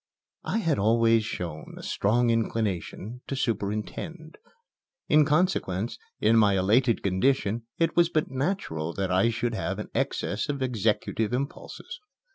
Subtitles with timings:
[0.45, 4.39] I had always shown a strong inclination to superintend.
[5.09, 9.89] In consequence, in my elated condition it was but natural that I should have an
[9.93, 11.99] excess of executive impulses.